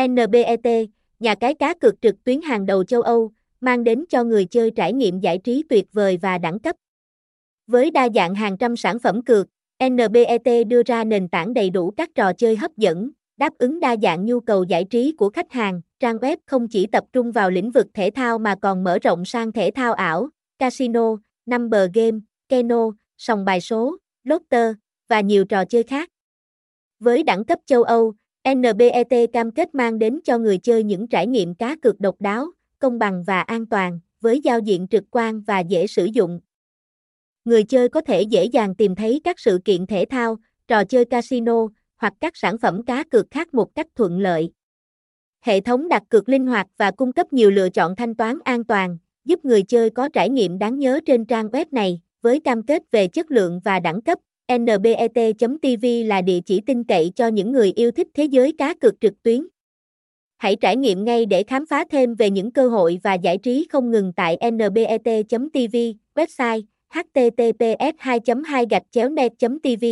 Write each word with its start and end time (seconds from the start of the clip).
NBET, 0.00 0.88
nhà 1.20 1.34
cái 1.34 1.54
cá 1.54 1.74
cược 1.74 2.02
trực 2.02 2.24
tuyến 2.24 2.40
hàng 2.42 2.66
đầu 2.66 2.84
châu 2.84 3.02
Âu, 3.02 3.32
mang 3.60 3.84
đến 3.84 4.04
cho 4.08 4.24
người 4.24 4.44
chơi 4.44 4.70
trải 4.70 4.92
nghiệm 4.92 5.20
giải 5.20 5.38
trí 5.38 5.62
tuyệt 5.68 5.86
vời 5.92 6.18
và 6.22 6.38
đẳng 6.38 6.58
cấp. 6.58 6.76
Với 7.66 7.90
đa 7.90 8.08
dạng 8.14 8.34
hàng 8.34 8.56
trăm 8.58 8.76
sản 8.76 8.98
phẩm 8.98 9.22
cược, 9.24 9.46
NBET 9.88 10.66
đưa 10.66 10.82
ra 10.82 11.04
nền 11.04 11.28
tảng 11.28 11.54
đầy 11.54 11.70
đủ 11.70 11.90
các 11.90 12.10
trò 12.14 12.32
chơi 12.32 12.56
hấp 12.56 12.76
dẫn, 12.76 13.10
đáp 13.36 13.52
ứng 13.58 13.80
đa 13.80 13.96
dạng 14.02 14.26
nhu 14.26 14.40
cầu 14.40 14.64
giải 14.64 14.84
trí 14.84 15.12
của 15.12 15.30
khách 15.30 15.52
hàng. 15.52 15.80
Trang 16.00 16.16
web 16.16 16.36
không 16.46 16.68
chỉ 16.68 16.86
tập 16.86 17.04
trung 17.12 17.32
vào 17.32 17.50
lĩnh 17.50 17.70
vực 17.70 17.86
thể 17.94 18.10
thao 18.10 18.38
mà 18.38 18.54
còn 18.62 18.84
mở 18.84 18.98
rộng 19.02 19.24
sang 19.24 19.52
thể 19.52 19.70
thao 19.74 19.92
ảo, 19.92 20.28
casino, 20.58 21.16
number 21.46 21.90
game, 21.94 22.18
keno, 22.48 22.90
sòng 23.18 23.44
bài 23.44 23.60
số, 23.60 23.96
lotto 24.24 24.72
và 25.08 25.20
nhiều 25.20 25.44
trò 25.44 25.64
chơi 25.64 25.82
khác. 25.82 26.08
Với 27.00 27.22
đẳng 27.22 27.44
cấp 27.44 27.58
châu 27.66 27.82
Âu, 27.82 28.14
NBET 28.54 29.32
cam 29.32 29.50
kết 29.50 29.74
mang 29.74 29.98
đến 29.98 30.20
cho 30.24 30.38
người 30.38 30.58
chơi 30.58 30.84
những 30.84 31.06
trải 31.08 31.26
nghiệm 31.26 31.54
cá 31.54 31.76
cược 31.82 32.00
độc 32.00 32.20
đáo, 32.20 32.46
công 32.78 32.98
bằng 32.98 33.24
và 33.26 33.40
an 33.40 33.66
toàn, 33.66 34.00
với 34.20 34.40
giao 34.40 34.58
diện 34.58 34.88
trực 34.88 35.04
quan 35.10 35.40
và 35.40 35.60
dễ 35.60 35.86
sử 35.86 36.04
dụng. 36.04 36.40
Người 37.44 37.64
chơi 37.64 37.88
có 37.88 38.00
thể 38.00 38.22
dễ 38.22 38.44
dàng 38.44 38.74
tìm 38.74 38.94
thấy 38.94 39.20
các 39.24 39.40
sự 39.40 39.58
kiện 39.64 39.86
thể 39.86 40.04
thao, 40.10 40.36
trò 40.68 40.84
chơi 40.84 41.04
casino 41.04 41.66
hoặc 41.96 42.12
các 42.20 42.36
sản 42.36 42.58
phẩm 42.58 42.82
cá 42.82 43.04
cược 43.04 43.26
khác 43.30 43.54
một 43.54 43.74
cách 43.74 43.86
thuận 43.94 44.18
lợi. 44.20 44.50
Hệ 45.40 45.60
thống 45.60 45.88
đặt 45.88 46.02
cược 46.08 46.28
linh 46.28 46.46
hoạt 46.46 46.66
và 46.76 46.90
cung 46.90 47.12
cấp 47.12 47.32
nhiều 47.32 47.50
lựa 47.50 47.68
chọn 47.68 47.96
thanh 47.96 48.14
toán 48.14 48.38
an 48.44 48.64
toàn, 48.64 48.98
giúp 49.24 49.44
người 49.44 49.62
chơi 49.62 49.90
có 49.90 50.08
trải 50.08 50.30
nghiệm 50.30 50.58
đáng 50.58 50.78
nhớ 50.78 51.00
trên 51.06 51.24
trang 51.24 51.48
web 51.48 51.66
này, 51.70 52.00
với 52.22 52.40
cam 52.40 52.62
kết 52.62 52.82
về 52.90 53.08
chất 53.08 53.30
lượng 53.30 53.60
và 53.64 53.80
đẳng 53.80 54.02
cấp 54.02 54.18
nbet.tv 54.52 55.86
là 56.06 56.22
địa 56.22 56.40
chỉ 56.46 56.60
tin 56.66 56.84
cậy 56.84 57.12
cho 57.16 57.26
những 57.26 57.52
người 57.52 57.72
yêu 57.76 57.90
thích 57.90 58.08
thế 58.14 58.24
giới 58.24 58.52
cá 58.52 58.74
cược 58.74 59.00
trực 59.00 59.22
tuyến. 59.22 59.46
Hãy 60.36 60.56
trải 60.56 60.76
nghiệm 60.76 61.04
ngay 61.04 61.26
để 61.26 61.42
khám 61.42 61.66
phá 61.66 61.84
thêm 61.90 62.14
về 62.14 62.30
những 62.30 62.50
cơ 62.50 62.68
hội 62.68 63.00
và 63.02 63.14
giải 63.14 63.38
trí 63.38 63.66
không 63.70 63.90
ngừng 63.90 64.12
tại 64.12 64.38
nbet.tv, 64.50 65.76
website 66.14 66.62
https 66.88 67.94
2 67.98 68.20
2 68.44 68.66
net 69.10 69.32
tv 69.38 69.84